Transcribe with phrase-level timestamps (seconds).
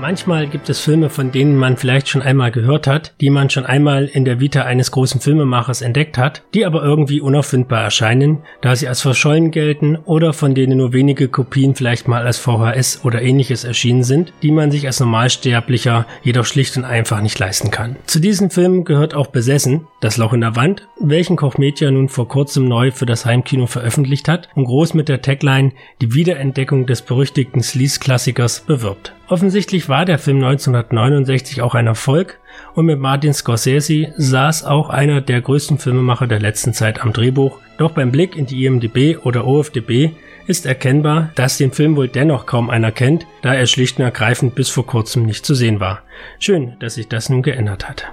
[0.00, 3.66] Manchmal gibt es Filme, von denen man vielleicht schon einmal gehört hat, die man schon
[3.66, 8.74] einmal in der Vita eines großen Filmemachers entdeckt hat, die aber irgendwie unauffindbar erscheinen, da
[8.74, 13.20] sie als verschollen gelten oder von denen nur wenige Kopien vielleicht mal als VHS oder
[13.20, 17.96] ähnliches erschienen sind, die man sich als Normalsterblicher jedoch schlicht und einfach nicht leisten kann.
[18.06, 22.08] Zu diesen Filmen gehört auch Besessen, Das Loch in der Wand, welchen Koch Media nun
[22.08, 26.86] vor kurzem neu für das Heimkino veröffentlicht hat und groß mit der Tagline die Wiederentdeckung
[26.86, 29.12] des berüchtigten Sleaze-Klassikers bewirbt.
[29.30, 32.38] Offensichtlich war der Film 1969 auch ein Erfolg
[32.74, 37.58] und mit Martin Scorsese saß auch einer der größten Filmemacher der letzten Zeit am Drehbuch.
[37.76, 40.12] Doch beim Blick in die IMDb oder OFDB
[40.46, 44.54] ist erkennbar, dass den Film wohl dennoch kaum einer kennt, da er schlicht und ergreifend
[44.54, 46.02] bis vor kurzem nicht zu sehen war.
[46.38, 48.10] Schön, dass sich das nun geändert hat.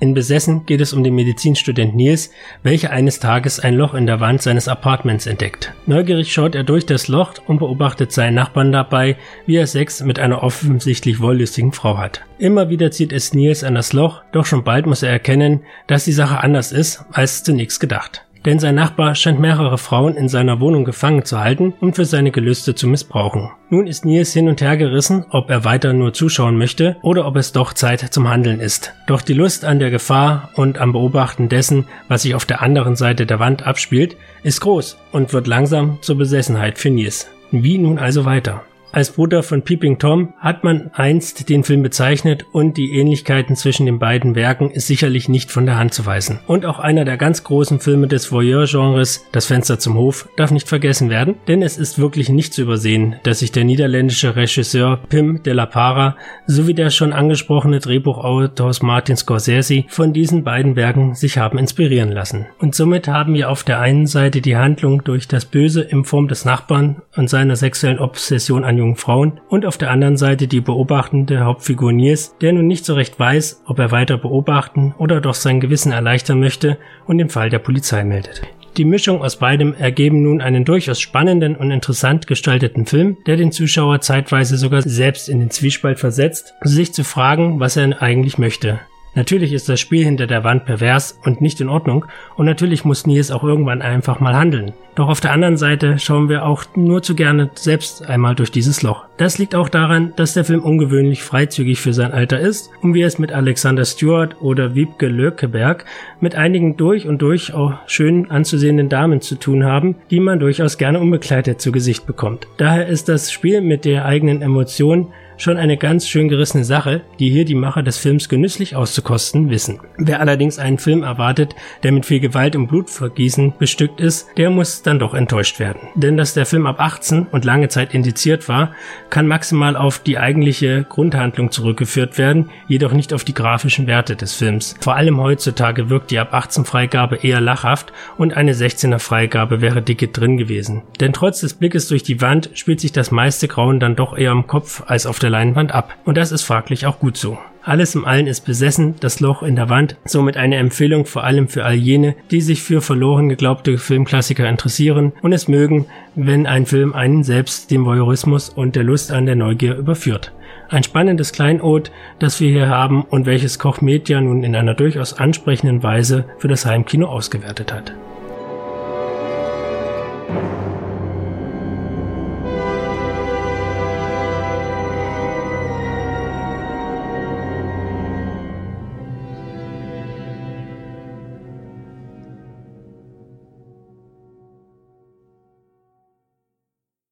[0.00, 2.30] In Besessen geht es um den Medizinstudent Nils,
[2.62, 5.74] welcher eines Tages ein Loch in der Wand seines Apartments entdeckt.
[5.86, 10.20] Neugierig schaut er durch das Loch und beobachtet seinen Nachbarn dabei, wie er Sex mit
[10.20, 12.22] einer offensichtlich wollüstigen Frau hat.
[12.38, 16.04] Immer wieder zieht es Nils an das Loch, doch schon bald muss er erkennen, dass
[16.04, 20.60] die Sache anders ist, als zunächst gedacht denn sein Nachbar scheint mehrere Frauen in seiner
[20.60, 23.50] Wohnung gefangen zu halten und für seine Gelüste zu missbrauchen.
[23.70, 27.36] Nun ist Nils hin und her gerissen, ob er weiter nur zuschauen möchte oder ob
[27.36, 28.94] es doch Zeit zum Handeln ist.
[29.06, 32.96] Doch die Lust an der Gefahr und am Beobachten dessen, was sich auf der anderen
[32.96, 37.28] Seite der Wand abspielt, ist groß und wird langsam zur Besessenheit für Nils.
[37.50, 38.62] Wie nun also weiter?
[38.90, 43.84] Als Bruder von Peeping Tom hat man einst den Film bezeichnet und die Ähnlichkeiten zwischen
[43.84, 46.40] den beiden Werken ist sicherlich nicht von der Hand zu weisen.
[46.46, 50.68] Und auch einer der ganz großen Filme des Voyeur-Genres, Das Fenster zum Hof, darf nicht
[50.68, 55.42] vergessen werden, denn es ist wirklich nicht zu übersehen, dass sich der niederländische Regisseur Pim
[55.42, 56.16] de la Para
[56.46, 62.46] sowie der schon angesprochene Drehbuchautor Martin Scorsese von diesen beiden Werken sich haben inspirieren lassen.
[62.58, 66.26] Und somit haben wir auf der einen Seite die Handlung durch das Böse in Form
[66.26, 70.62] des Nachbarn und seiner sexuellen Obsession an jungen Frauen und auf der anderen Seite die
[70.62, 75.34] beobachtende Hauptfigur Nils, der nun nicht so recht weiß, ob er weiter beobachten oder doch
[75.34, 78.42] sein Gewissen erleichtern möchte und den Fall der Polizei meldet.
[78.78, 83.50] Die Mischung aus beidem ergeben nun einen durchaus spannenden und interessant gestalteten Film, der den
[83.50, 88.78] Zuschauer zeitweise sogar selbst in den Zwiespalt versetzt, sich zu fragen, was er eigentlich möchte.
[89.18, 92.04] Natürlich ist das Spiel hinter der Wand pervers und nicht in Ordnung
[92.36, 94.74] und natürlich muss Nils auch irgendwann einfach mal handeln.
[94.94, 98.82] Doch auf der anderen Seite schauen wir auch nur zu gerne selbst einmal durch dieses
[98.82, 99.06] Loch.
[99.16, 103.08] Das liegt auch daran, dass der Film ungewöhnlich freizügig für sein Alter ist und wir
[103.08, 105.84] es mit Alexander Stewart oder Wiebke Lökeberg
[106.20, 110.78] mit einigen durch und durch auch schön anzusehenden Damen zu tun haben, die man durchaus
[110.78, 112.46] gerne unbekleidet zu Gesicht bekommt.
[112.56, 115.08] Daher ist das Spiel mit der eigenen Emotion
[115.38, 119.80] schon eine ganz schön gerissene Sache, die hier die Macher des Films genüsslich auszukosten wissen.
[119.96, 124.82] Wer allerdings einen Film erwartet, der mit viel Gewalt und Blutvergießen bestückt ist, der muss
[124.82, 125.80] dann doch enttäuscht werden.
[125.94, 128.72] Denn dass der Film ab 18 und lange Zeit indiziert war,
[129.10, 134.34] kann maximal auf die eigentliche Grundhandlung zurückgeführt werden, jedoch nicht auf die grafischen Werte des
[134.34, 134.74] Films.
[134.80, 139.82] Vor allem heutzutage wirkt die ab 18 Freigabe eher lachhaft und eine 16er Freigabe wäre
[139.82, 140.82] dicke drin gewesen.
[141.00, 144.32] Denn trotz des Blickes durch die Wand spielt sich das meiste Grauen dann doch eher
[144.32, 145.94] im Kopf als auf der der Leinwand ab.
[146.06, 147.38] Und das ist fraglich auch gut so.
[147.62, 151.48] Alles im Allen ist besessen, das Loch in der Wand, somit eine Empfehlung vor allem
[151.48, 155.84] für all jene, die sich für verloren geglaubte Filmklassiker interessieren und es mögen,
[156.14, 160.32] wenn ein Film einen selbst dem Voyeurismus und der Lust an der Neugier überführt.
[160.70, 165.12] Ein spannendes Kleinod, das wir hier haben und welches Koch Media nun in einer durchaus
[165.12, 167.92] ansprechenden Weise für das Heimkino ausgewertet hat.